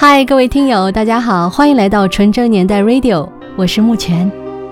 [0.00, 4.30] 嗨，各位听友，大家好，欢迎来到纯真年代 Radio，我是木泉，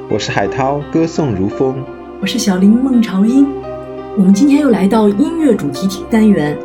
[0.09, 1.83] 我是海涛，歌颂如风，
[2.21, 3.45] 我是小林孟朝英。
[4.17, 6.57] 我们今天又来到音乐主题单元，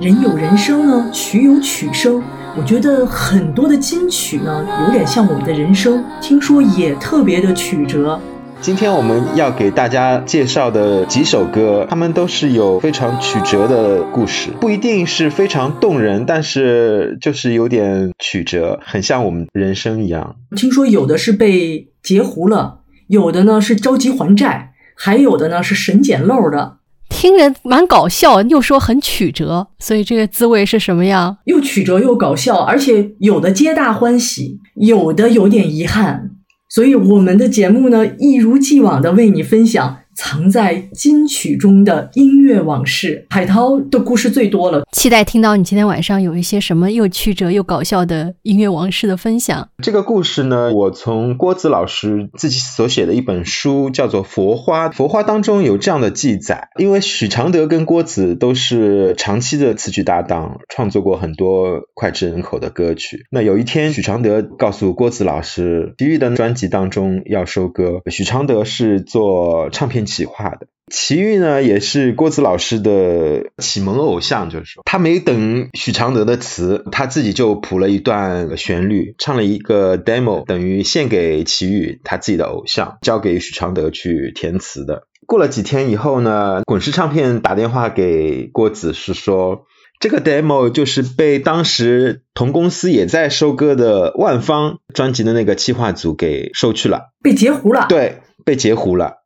[0.00, 2.22] 人有人生呢，曲有曲声。
[2.56, 8.18] 我觉得很多的金曲呢，有点像我们的人生，听说也特别的曲折。
[8.62, 20.36] 今天我们要给大家介绍的几首歌，他们都是有非常曲折的故事，不一定是非常动人，但是就是有点曲折，很像我们人生一样。
[20.56, 26.78] 听说有的是被截胡了，有的呢是着急还债，还有的呢是神捡漏的，
[27.08, 31.36] 听着蛮搞笑，又说很曲折，所以这个滋味是什么样？
[31.44, 36.30] 又曲折又搞笑，而且有的皆大欢喜，有的有点遗憾。
[36.68, 39.98] 所以，我们的节目呢，一如既往的为你分享。
[40.16, 44.82] 藏在金曲中的音乐往事，海涛的故事最多了。
[44.92, 49.68] 期待听到你今天晚上有一些什么又曲折又搞笑的音乐往事的分享。
[49.82, 56.68] 这个故事呢，我从郭子老师自己所写的一本书叫做《佛花》，《佛花》当中有这样的记载。
[56.78, 63.26] 因为许常德跟郭子都是长期的词曲搭档，创作过很多脍炙人口的歌曲。
[63.30, 68.00] 那有一天，许常德告诉郭子老师，其余的专辑当中要收歌。
[68.06, 70.05] 许常德是做唱片。
[70.06, 85.08] 企划的齐豫呢，也是郭子老师的启蒙偶像，就是说，他没等许常德的词，他自己就谱了一段旋律，唱了一个 demo，等于献给齐豫他自己的偶像，交给许常德去填词的。
[85.26, 89.66] 过了几天以后呢，滚石唱片打电话给郭子，是说
[89.98, 97.86] 这个 demo 就是被当时同公司也在收割的万方专辑的那个企划组给收去了，被截胡了。
[97.88, 99.25] 对，被截胡了。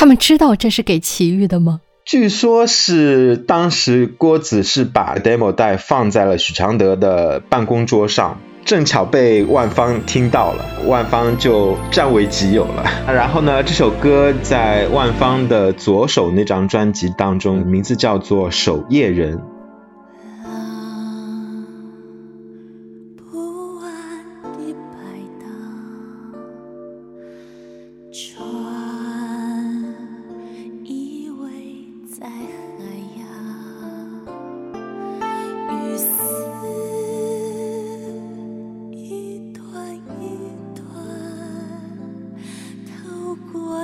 [0.00, 1.82] 他们知道这是给齐豫的吗？
[2.06, 12.82] 据说是当时郭子是把 demo 带放在了许常德的办公桌上，正巧被万方听到了，万方就占为己有了。
[13.12, 19.36] 然后呢，这首歌在万方的左手那张专辑当中，名字叫做《守夜人》。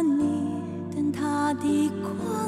[0.02, 0.62] 你
[0.94, 2.45] 等他的光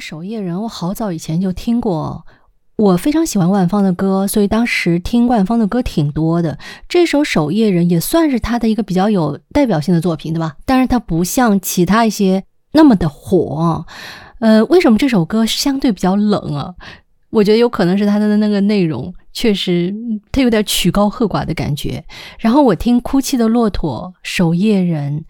[0.00, 2.26] 守夜人，我好早以前就听过。
[2.76, 6.58] 我非常喜欢万芳的歌，所以当时听万芳的歌挺多的。
[6.86, 10.56] 这首《守夜人》也算是他的一个比较有代表性的作品，对吧？
[10.66, 13.86] 但是它不像其他一些那么的火。
[14.40, 16.74] 呃，为什么这首歌相对比较冷啊？
[17.30, 19.94] 我觉得有可能是它的那个内容确实
[20.30, 22.04] 它有点曲高和寡的感觉。
[22.38, 25.20] 然后我听《哭泣的骆驼》《守夜人》，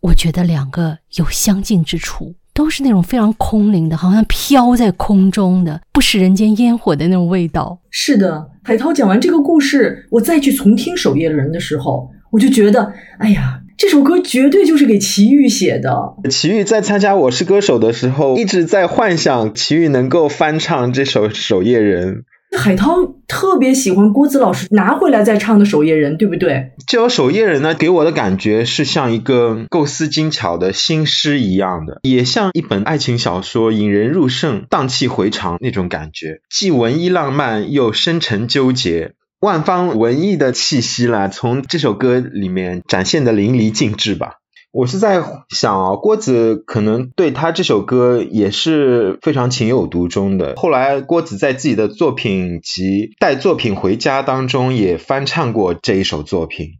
[0.00, 2.34] 我觉得两个有相近之处。
[2.58, 7.78] 都是那种非常空灵的，好像飘在空中的，不食人间烟火的那种味道。
[7.88, 16.14] 是的，海涛讲完这个故事，我再去重听《守夜人》的时候，我就觉得，哎呀，这首歌绝对就是给齐豫写的。
[16.28, 22.08] 齐豫在参加《我是歌手》的时候，一直在幻想齐豫能够翻唱这首《守夜人》。
[22.56, 26.72] 海涛特别喜欢郭子老师拿回来再唱的《守夜人》，对不对？
[26.86, 44.36] 这首《守夜人》呢，给我的感觉是像一个构思精巧的新诗一样的，也像一本爱情小说，引人入胜，荡气回肠那种感觉，既文艺浪漫又深沉纠结，万方文艺的气息啦，从这首歌里面展现的淋漓尽致吧。
[44.70, 50.54] 我是在想啊，郭子可能对他这首歌也是非常情有独钟的。
[50.56, 52.82] 后来郭子在自己的作品集
[53.18, 56.72] 《带作品回家》当中也翻唱过这一首作品。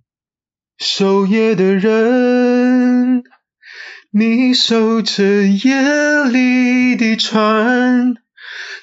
[0.76, 3.25] 守夜的人，
[4.12, 8.14] 你守着夜里的船，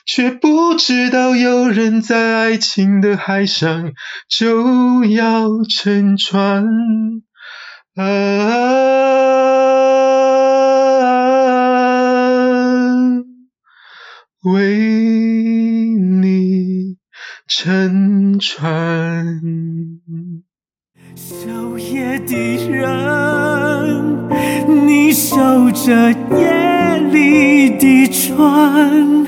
[0.05, 3.93] 却不知道有人在爱情的海上
[4.27, 6.65] 就要沉船。
[7.95, 8.03] 啊，
[14.43, 16.97] 为你
[17.47, 19.39] 沉船。
[21.15, 22.35] 守夜的
[22.67, 24.27] 人，
[24.85, 29.25] 你守着夜里的船，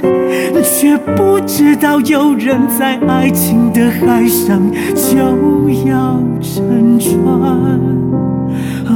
[0.61, 4.61] 却不知道有人在爱情的海上
[4.93, 6.17] 就要。
[6.39, 8.36] 沉船。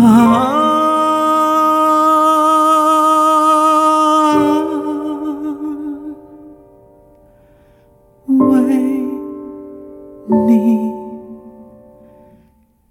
[0.03, 0.57] 啊！
[8.27, 8.63] 为
[10.27, 10.91] 你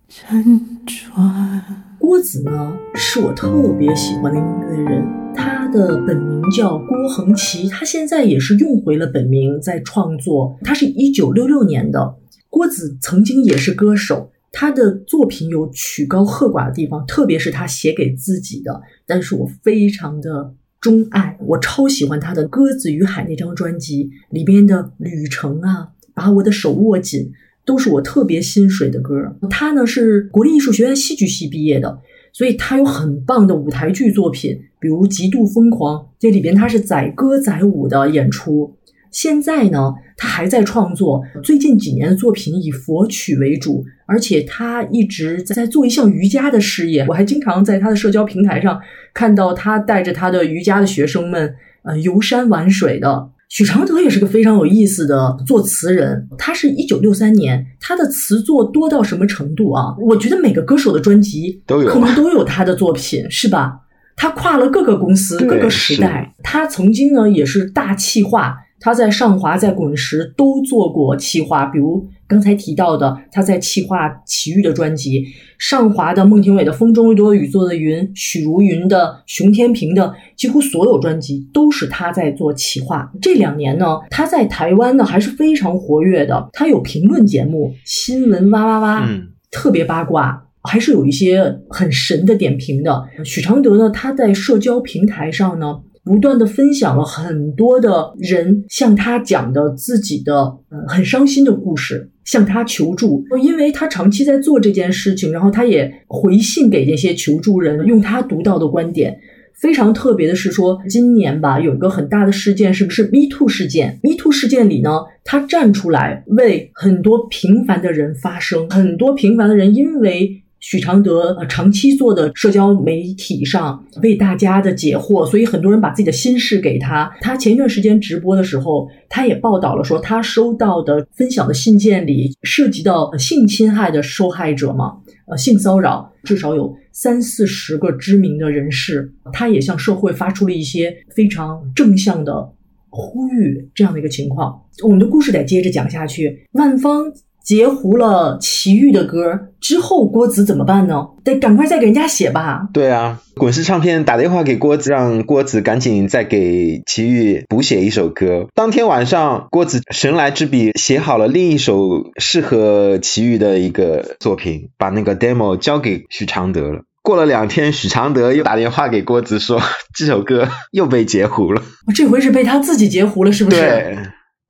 [0.08, 1.64] 辗转
[1.98, 5.06] 郭子呢，是我特别喜欢的音乐人。
[5.34, 10.56] 他的本名叫郭恒奇，他现在也是用回了本名在创作。
[10.62, 12.16] 他是一九六六年的。
[12.48, 14.30] 郭子曾经也是歌手。
[14.52, 18.80] 他的作品有曲高和寡的地方，特别是他写给自己的。
[19.06, 27.20] 但是我非常的钟爱，我超喜欢他的《鸽子与海》那张专辑里边的《旅程》啊，《把我的手握紧》，
[27.64, 29.36] 都是我特别心水的歌。
[29.48, 32.00] 他呢是国立艺术学院戏剧系毕业的，
[32.32, 38.76] 所以他有很棒的舞台剧作品，比如《极度疯狂》，这里边他是载歌载舞的演出。
[39.10, 41.22] 现在呢，他还在创作。
[41.42, 47.04] 最近几年的作品以佛曲为主，而且他一直在做一项瑜伽的事业。
[47.08, 48.80] 我还经常在他的社交平台上
[49.12, 53.30] 看到他带着他的瑜伽的学生们，呃，游山玩水的。
[53.48, 56.28] 许常德也是个非常有意思的作词人。
[56.38, 59.96] 他是一九六三年，他的词作多到什么程度啊？
[59.98, 63.80] 我觉得每个歌手的专辑都有，可能都有他的作品，是吧？
[64.16, 66.32] 他跨了各个公司、各个时代。
[66.44, 68.56] 他曾经呢，也是大气化。
[68.80, 75.24] 他在上华、在滚石都做过企划，比如刚才提到的，他在企划齐豫的专辑，
[75.58, 83.12] 上华的孟庭苇的《风中一朵雨做的云》，许茹芸的、熊天平的，几乎所有专辑都是他在做企划。
[83.20, 93.04] 这两年呢，他在台湾呢还是非常活跃的，他有评论节目《新闻哇哇哇》，嗯，特别八卦，还是有一些很神的点评的。
[93.24, 95.80] 许常德呢，他在社交平台上呢。
[96.02, 100.34] 不断的分享了很多的人向他讲的自己的
[100.70, 103.22] 呃很伤心的故事，向他求助。
[103.42, 109.18] 因为他长期在做这件事情，然后他也回信给那些求助人，用他独到的观点。
[109.54, 114.90] 非常特别的是说，今年吧有一个很大的事件，是不是 Me Too 事件？Me Too 事件里呢，
[115.22, 120.42] 他站出来为很多平凡的人发声，很多平凡的人因为。
[120.60, 127.10] 许常德呃长期做的社交媒体上为大家的解惑，所以很多人把自己的心事给他。
[127.20, 139.12] 他前一段时间直播的时候，他也报道了说，他收到的分享的信件里涉及到性侵害的受害者嘛，呃性骚扰至少有三四十个知名的人士。
[139.32, 142.52] 他也向社会发出了一些非常正向的
[142.90, 144.60] 呼吁，这样的一个情况。
[144.82, 147.10] 我们的故事得接着讲下去，万芳。
[147.42, 151.06] 截胡了齐豫的歌之后，郭子怎么办呢？
[151.24, 152.68] 得赶快再给人家写吧。
[152.72, 158.46] 对啊，滚石唱片打电话给郭子，让郭子赶紧再给齐豫补写一首歌。
[158.54, 166.82] 当天晚上，郭子神来之笔写好了另一首适合齐豫的一个作品，把那个 demo 交给许常德了。
[167.02, 169.60] 过了两天，许常德又打电话给郭子说，
[169.96, 171.62] 这首歌又被截胡了。
[171.94, 173.56] 这回是被他自己截胡了，是不是？
[173.56, 173.98] 对。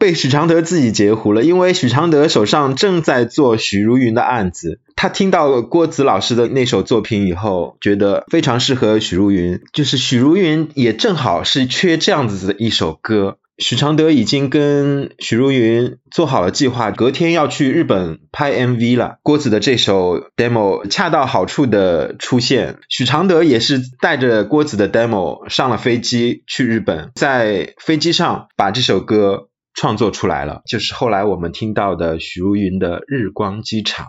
[0.00, 4.80] 被许常德自己截胡了，因为许常德手上正在做许茹芸的案子。
[4.96, 13.36] 他听到郭子老师的那首作品以后，觉得非常适合许茹芸，就是许茹芸也正好是缺这样子的一首歌。
[13.58, 19.18] 许常德已经跟许茹芸做好了计划，隔天要去日本拍 MV 了。
[19.22, 29.49] 郭子的这首 demo 恰到好处的出现，许常德也是带着郭子的 demo 上了飞机去日本，在飞机上把这首歌。
[29.74, 34.06] 创作出来了，就是后来我们听到的许茹芸的日光机场。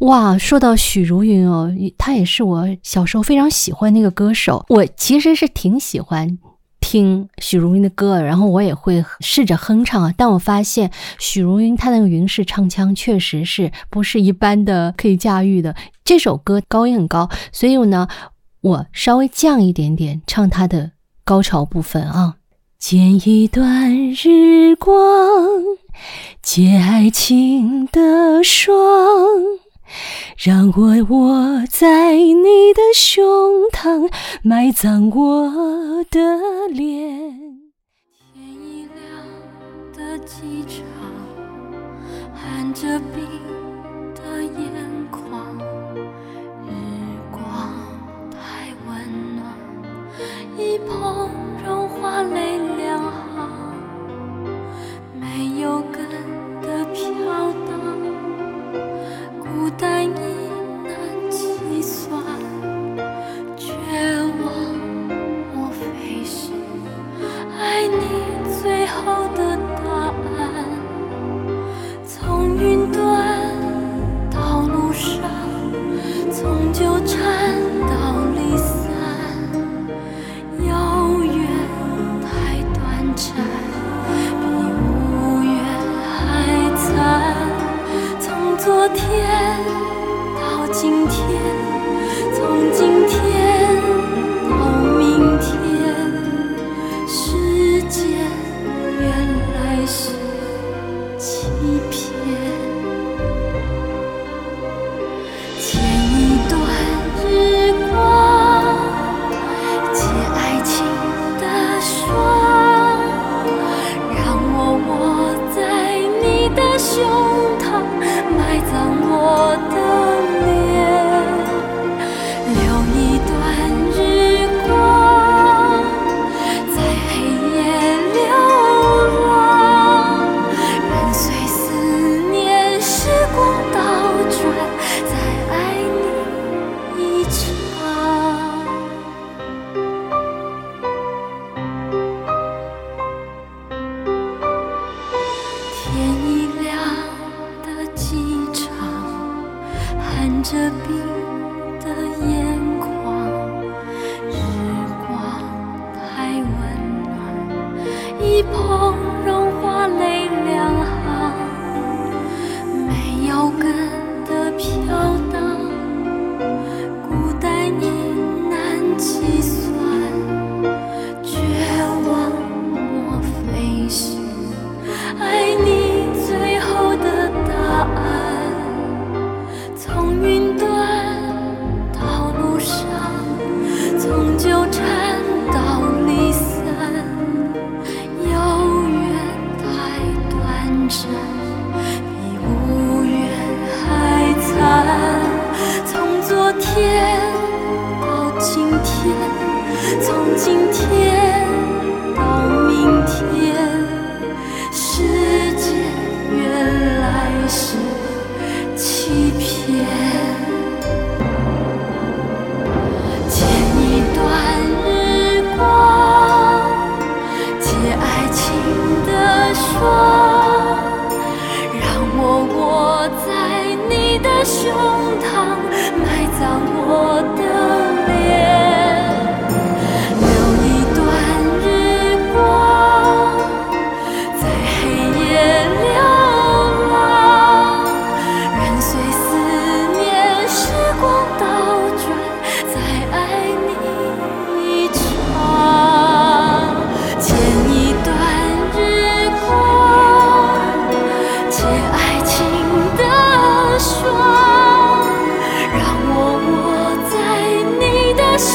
[0.00, 6.38] 哇，说到许茹芸哦，她也是我小时候非常喜欢的一个歌手，我其实是挺喜欢
[6.80, 18.06] 听许茹芸的歌，然后我也会试着哼唱啊，但我发现许茹芸她那个云式唱腔确实是不是一般的可以驾驭的，这首歌高音很高，所以我呢，
[18.60, 20.92] 我稍微降一点点，唱她的
[21.24, 22.36] 高潮部分啊。
[22.78, 24.96] 剪一段日光
[26.40, 28.72] 解爱情的霜
[30.36, 34.08] 让我握在你的胸膛
[34.42, 36.88] 埋葬我的脸。
[38.32, 39.26] 天一亮
[39.92, 40.86] 的机场
[42.32, 43.27] 含着冰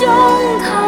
[0.03, 0.09] 胸
[0.59, 0.82] 膛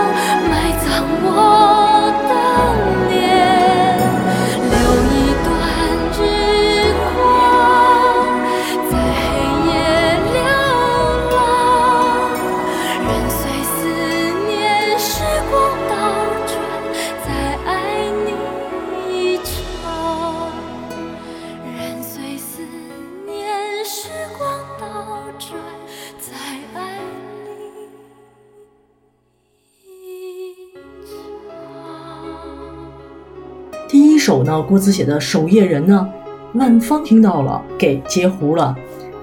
[34.62, 36.08] 郭子写的《守夜人》呢，
[36.54, 38.76] 万芳听到了，给截胡了。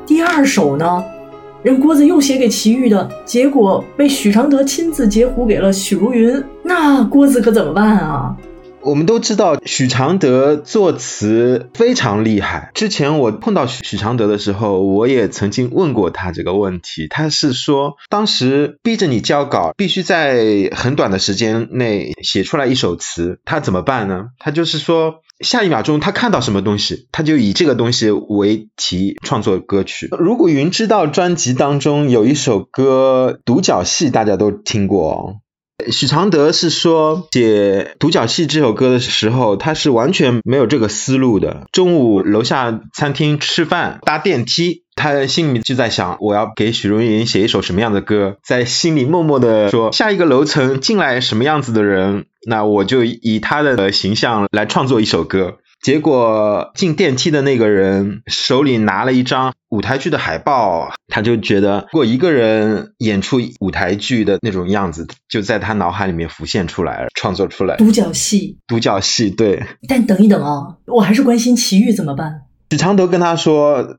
[0.06, 1.02] 第二首呢，
[1.62, 6.42] 人郭子又写给齐豫的，结果被许常德亲自截胡给了许茹芸。
[6.62, 8.36] 那郭子可怎么办啊？
[8.84, 12.70] 我们都知道许常德作词非常厉害。
[12.74, 17.06] 之前我碰到许许常德的时候，我也曾经问过他这个问题。
[17.08, 24.26] 他是说，当时逼着你交稿，必须在很短的时间内写出来一首词，他怎么办呢？
[24.38, 30.08] 他就是说，下一秒钟他看到什么东西，他就以这个东西为题创作歌曲。
[30.18, 35.34] 如果云知道专辑当中有一首歌《独角戏》，大家都听过哦。
[35.90, 41.66] 许常德是说写《独角戏》这首歌的时候，他是完全没有这个思路的。
[41.72, 55.58] 中午楼下餐厅吃饭搭电梯，他心里就在想，我要给许茹芸写一首什么样的歌，在心里默默的说，下一个楼层进来什么样子的人，那我就以他的形象来创作一首歌。
[55.82, 67.76] 结果进电梯的那个人手里拿了一张舞台剧的海报，他就觉得，如果一个人演出舞台剧的那种样子，就在他脑海里面浮现出来，创作出来。
[67.78, 69.64] 独角戏，独角戏，对。
[69.88, 72.42] 但等一等啊，我还是关心齐豫怎么办。
[72.70, 73.96] 许常德跟他说，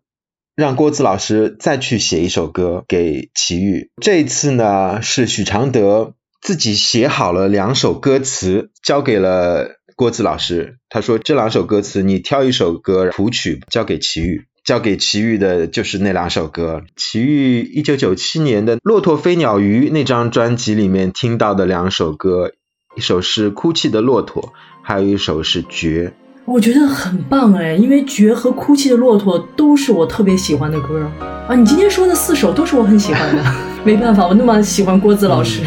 [0.56, 3.90] 让郭子老师再去写一首歌给齐豫。
[4.02, 9.82] 这一次呢，是许常德自己写好了两首歌词，交给了。
[9.96, 16.84] 郭子老师他说：“这两首歌词，你挑一首歌谱曲交给齐豫，交给齐豫的就是那两首歌。
[16.96, 22.52] 齐豫一九九七年的《骆驼飞鸟鱼》那张专辑里面听到的两首歌，
[22.96, 24.42] 一首是《哭泣的骆驼》，
[24.82, 26.10] 还有一首是《绝》。
[26.46, 31.10] 我觉得很棒哎，因为《绝》和《哭泣的骆驼》都是我特别喜欢的歌
[31.48, 31.56] 啊。
[31.56, 33.44] 你今天说的四首都是我很喜欢的，
[33.86, 35.62] 没办法，我那么喜欢郭子老师。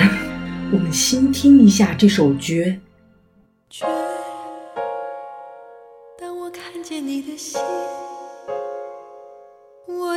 [0.73, 2.64] 我们先听一下这首《绝》。”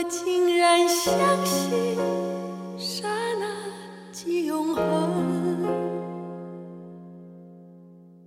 [0.09, 1.95] 竟然相信
[2.79, 3.07] 刹
[3.39, 3.45] 那
[4.11, 4.83] 即永恒。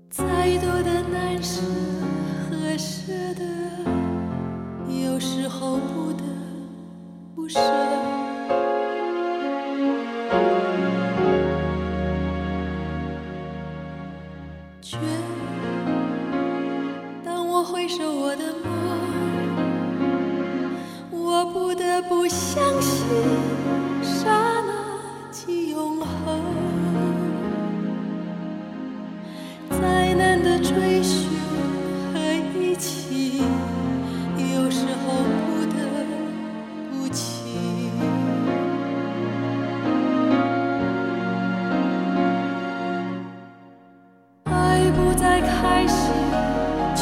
[0.08, 1.60] 再多的难舍
[2.48, 3.42] 和舍得，
[4.86, 6.22] 有时候不得
[7.34, 7.58] 不舍。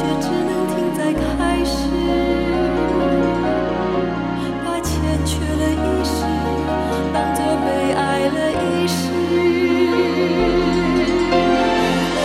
[0.00, 1.76] 却只能停在开始，
[4.64, 4.88] 把欠
[5.26, 6.24] 缺的一世
[7.12, 8.98] 当作被爱了一世。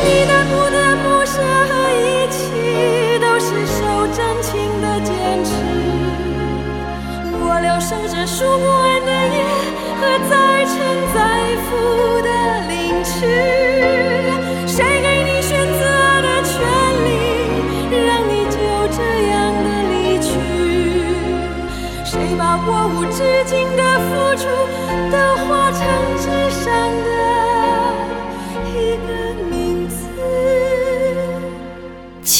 [0.05, 1.35] 你的不得不舍
[1.67, 2.39] 和一弃，
[3.19, 3.77] 都是守
[4.15, 5.11] 真情的坚
[5.43, 5.51] 持。
[7.41, 9.37] 我留守着数不完的夜
[9.99, 10.33] 和再
[10.63, 10.73] 沉
[11.13, 11.17] 再
[11.65, 12.04] 浮。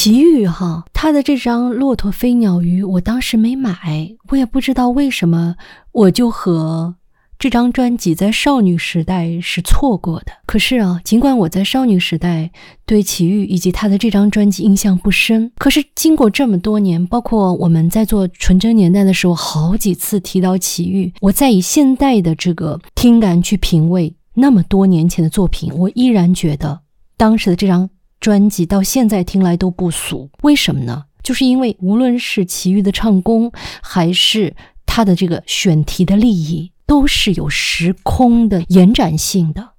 [0.06, 5.56] 奇遇哈，他的这张《骆驼飞鸟鱼》，我当时没买，我也不知道为什么，
[5.90, 6.94] 我就和。
[7.40, 10.26] 这张专辑在少女时代是错过的。
[10.46, 12.52] 可是啊，尽管我在少女时代
[12.86, 26.82] 对齐豫以及他的这张专辑印象不深，可是经过这么多年，包括我们在做纯真年代的时候，好几次提到齐豫，我在以现代的这个听感去品味那么多年前的作品，我依然觉得
[27.16, 27.90] 当时的这张
[28.26, 30.28] 专辑到现在听来都不俗。
[30.42, 31.04] 为什么呢？
[31.22, 36.72] 就是因为无论是齐豫的唱功，还是他的这个选题的立意。
[36.88, 39.70] 都是有时空的延展性的。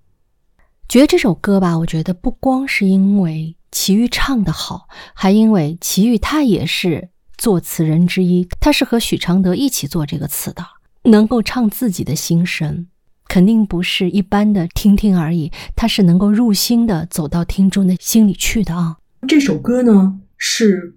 [0.89, 10.65] 觉得这首歌吧，我觉得不光是因为齐豫唱的好，还因为齐豫他也是作词人之一，他是和许常德一起做这个词的，
[11.03, 12.87] 能够唱自己的心声，
[13.27, 18.97] 肯定不是一般的听听而已，他是能够入心的，走到听众的心里去的啊。
[19.27, 20.95] 这首歌呢是。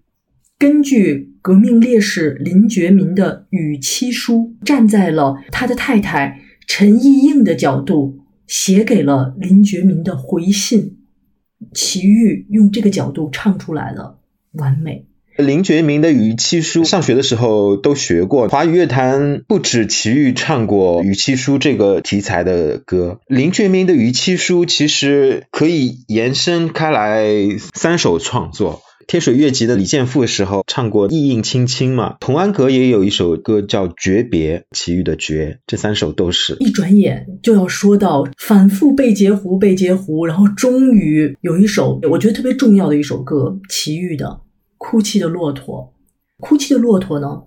[0.59, 10.99] 根据革命烈士林觉民的与妻书，站在了他的太太陈意映的角度，写给了林觉民的回信。
[11.73, 14.19] 齐豫用这个角度唱出来了，
[14.53, 15.07] 完美。
[15.37, 18.49] 林觉民的《与妻书》，上学的时候都学过。
[18.49, 27.27] 华语乐坛不止齐豫唱过《与妻书》这个题材的歌，林觉民的《与妻书》其实可以延伸开来
[27.75, 28.83] 三首创作。
[29.07, 36.57] 天水乐集的李健富的时候唱过《意应青青》嘛，童安格也有一首歌叫《诀别》，齐豫的诀，这三首都是。
[36.61, 44.27] 一转眼就要说到反复被截胡，被截胡，然后终于有一首我觉得特别重要的一首歌，齐豫的
[44.81, 45.93] 《哭泣的骆驼》。
[46.49, 47.43] 《哭泣的骆驼》呢，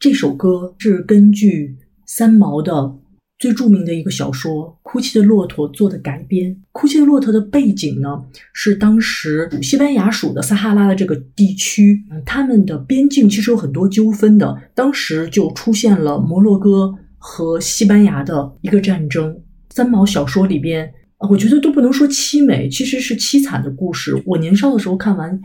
[0.00, 2.98] 这首歌是根据三毛的。
[3.38, 14.56] 最著名的一个小说《哭泣的骆驼》做的改编，《哭泣的骆驼》的背景呢是当时西班牙属的撒哈拉的这个地区，他们的边境其实有很多纠纷的。
[14.74, 19.36] 当时就出现了摩洛哥和西班牙的一个战争。
[19.70, 20.92] 三毛小说里边，
[21.28, 24.22] 我觉得都不能说凄美，其实是凄惨的故事。
[24.24, 25.40] 我年少的时候看完，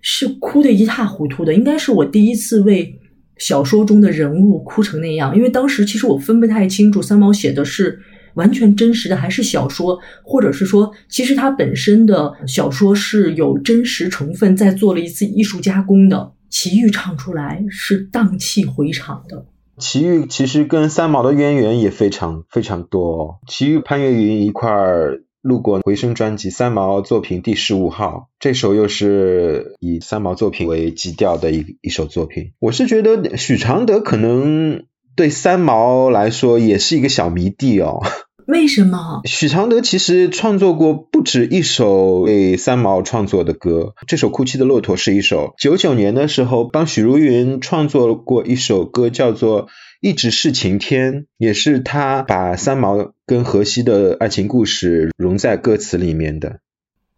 [0.00, 3.00] 是哭得一塌糊涂的，应该是我第一次为。
[3.38, 8.00] 小说中的人物哭成那样，因为当时其实我分不太清楚三毛写的是
[8.32, 16.32] 完全真实的还是小说，或者是说其实他本身的小说是有真实成分，在做了一次艺术加工的。
[16.48, 19.44] 齐豫唱出来是荡气回肠的。
[19.76, 25.20] 齐豫其实跟三毛的渊源也非常非常多，齐豫、潘越云一块儿。
[25.42, 32.52] 录过回声专辑三毛作品第十五号，这首又是以三毛作品为基调的一一首作品。
[32.58, 38.02] 我是觉得许常德可能对三毛来说也是一个小迷弟哦。
[38.46, 39.22] 为什么？
[39.24, 45.54] 许常德其实创作过不止一首为三毛创作的歌，这首《哭泣的骆驼》是一首。
[45.58, 49.68] 九九年的时候，帮许茹芸创作过一首歌，叫做。
[50.02, 56.60] 一直是晴天，也是他把三毛跟荷西的爱情故事融在歌词里面的。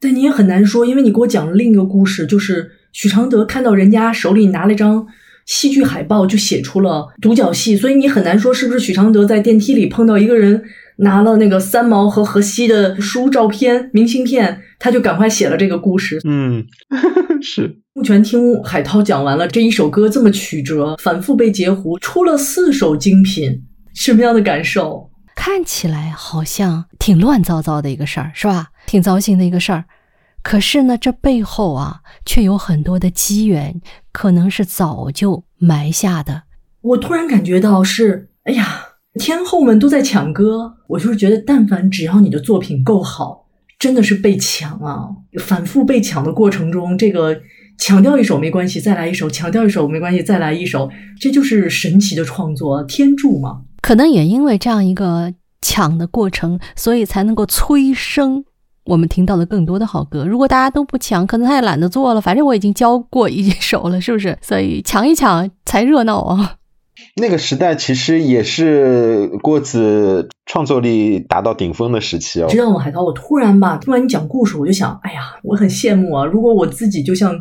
[0.00, 5.04] 但你也很难说，因为你给我讲了另一个故事，就是许常德看到人家手里拿了一张
[5.44, 10.62] 戏剧海报，就写出了独角戏，所以你很难说是不是许常德在电梯里碰到一个人。
[10.98, 16.20] 拿了那个三毛和荷西的书照片、明信片，他就赶快写了这个故事。
[16.24, 16.64] 嗯，
[17.42, 17.78] 是。
[17.94, 25.11] 目前听海涛讲完了这一首歌这么曲折，反复被截胡，出了四首精品，什么样的感受？
[25.34, 28.68] 看起来好像挺乱糟糟的一个事儿，是吧？
[28.87, 29.84] 挺糟心的一个事儿。
[30.42, 33.80] 可是呢，这背后啊，却有很多的机缘，
[34.12, 36.42] 可能是早就埋下的。
[36.80, 38.88] 我突然感觉到是，哎呀。
[39.18, 43.44] 天后们都在抢歌，我就是觉得，但凡只要你的作品够好，
[43.78, 45.09] 真的是被抢啊！
[45.40, 47.38] 反复被抢的过程中，这个
[47.76, 50.88] 抢掉一首没关系，再来一首；抢掉一首没关系，再来一首，
[51.20, 53.62] 这就是神奇的创作，天助嘛！
[53.83, 58.44] 可能也因为这样一个抢的过程，所以才能够催生
[58.85, 60.24] 我们听到的更多的好歌。
[60.24, 64.37] 如果大家都不抢，可能他也懒得做了，反正我已经教过一首了，是不是？
[64.42, 66.57] 所以抢一抢才热闹啊！
[67.16, 72.48] 那个时代其实也是郭子创作力达到顶峰的时期哦。
[72.48, 73.02] 知道吗，海涛？
[73.02, 76.24] 我突然吧，听完你讲故事，我就想，哎呀，我很羡慕啊！
[76.24, 77.34] 如果我自己就像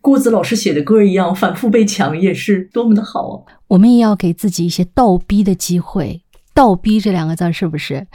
[0.00, 3.58] 郭子老师写的歌一样，反复被抢，也是多么的好啊！
[3.68, 6.22] 我们也要给自己一些倒逼的机会。
[6.54, 8.06] 倒逼这两个字是不是？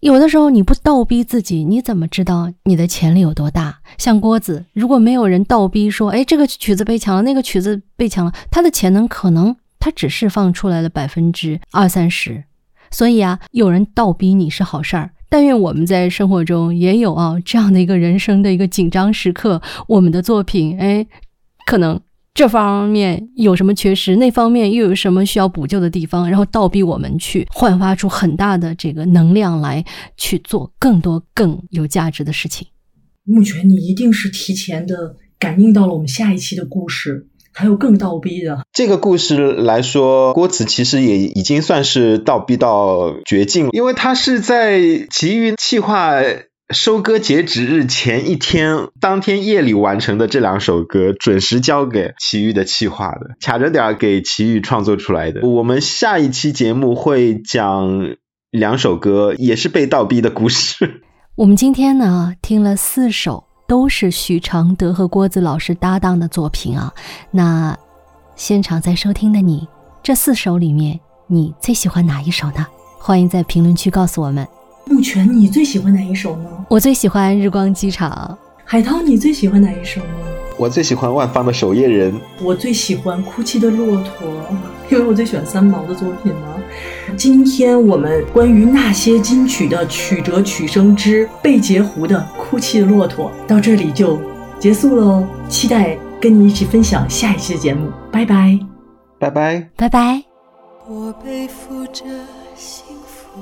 [0.00, 3.78] 有的时候你不倒逼自己，你怎么知道你的潜力有多大？
[3.96, 9.56] 像郭子，如果没有人倒逼说，哎，这个曲子被抢了，那个曲子被抢了，他的潜能可能。
[9.84, 12.44] 它只释放出来了百分之二三十，
[12.90, 15.10] 所以啊，有人倒逼你是好事儿。
[15.28, 21.06] 但愿我们在生活中也有啊这样的一个人生的一个紧张时刻，我们的作品，哎，
[21.66, 22.00] 可能
[22.32, 29.84] 这方面有什么缺失，那方面又有什么需要补救的地方，然后倒逼我们去焕发出很大的这个能量来
[30.16, 32.66] 去做更多更有价值的事情。
[33.24, 37.28] 目前你一定是提前的感应到了我们下一期的故事。
[37.54, 46.14] 还有更倒逼的这个故事来说，郭子其实也已经算是倒逼到绝境，因为他是在奇遇企划
[46.74, 55.46] 收割截止日前一天当天夜里完成的这两首歌，准时交给奇遇的企划的，卡着点给奇遇创作出来的。
[55.46, 58.16] 我们下一期节目会讲
[58.50, 61.02] 两首歌，也是被倒逼的故事。
[61.36, 63.53] 我们今天呢，听了四首。
[63.66, 66.92] 都是许常德和郭子老师搭档的作品啊。
[67.30, 67.76] 那
[68.36, 69.66] 现场在收听的你，
[70.02, 72.66] 这四首里面你最喜欢哪一首呢？
[72.98, 74.46] 欢迎在评论区告诉我们。
[74.86, 76.50] 木泉你最喜欢哪一首呢？
[76.68, 78.38] 我最喜欢《日光机场》。
[78.66, 80.06] 海涛，你最喜欢哪一首呢？
[80.56, 82.12] 我最喜欢万芳的《守夜人》。
[82.40, 84.28] 我最喜欢《哭泣的骆驼》，
[84.90, 86.54] 因为我最喜欢三毛的作品嘛。
[87.16, 94.16] 今天我们关于那些金曲的曲折曲生之被截胡的哭泣的骆驼到这里就
[94.60, 95.98] 结束喽，期待。
[96.20, 97.90] 跟你一起分享下一期的节目。
[98.12, 98.58] 拜拜，
[99.18, 100.22] 拜拜，拜拜。
[100.86, 102.04] 我背负着
[102.54, 103.40] 幸福，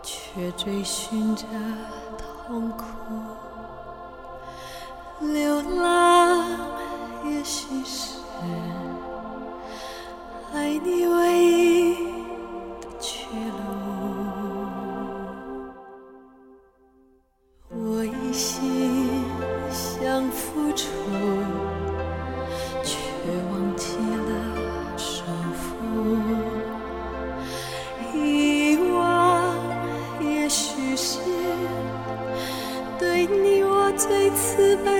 [0.00, 1.44] 却追寻着
[2.46, 2.84] 痛苦。
[5.20, 6.46] 流浪
[7.26, 8.20] 也许是
[10.54, 11.94] 爱你唯一
[12.80, 13.79] 的去路。
[18.40, 19.22] 心
[19.70, 20.86] 想付出，
[22.82, 22.96] 却
[23.50, 24.32] 忘记了
[24.96, 25.22] 守
[25.60, 25.66] 护。
[28.14, 29.54] 遗忘
[30.22, 31.18] 也许是
[32.98, 34.99] 对你我最慈悲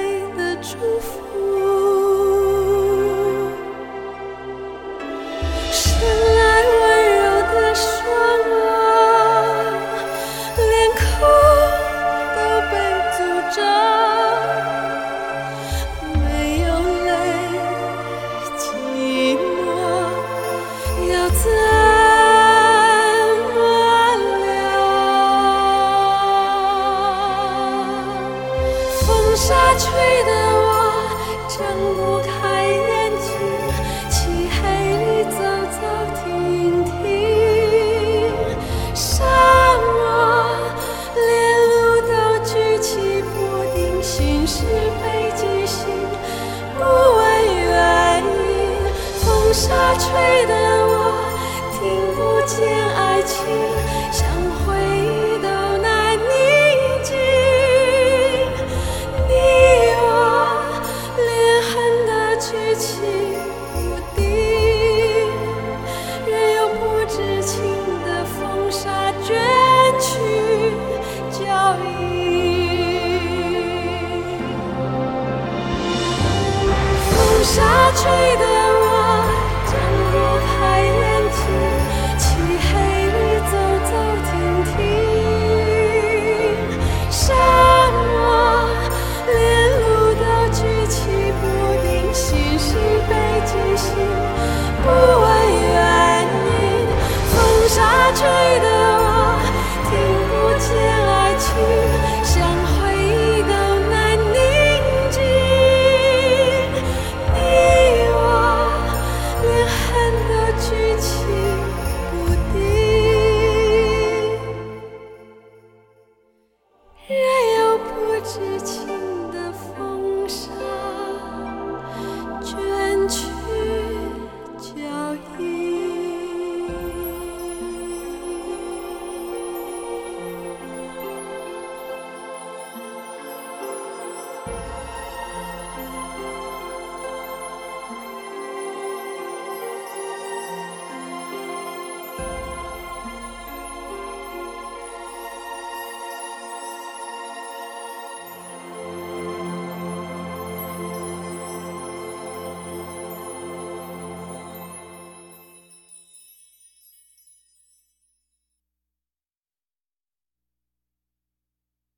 [110.61, 111.70] 剧情